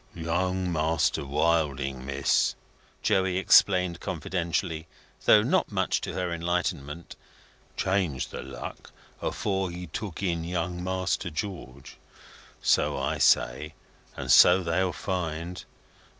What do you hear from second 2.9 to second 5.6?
Joey explained confidentially, though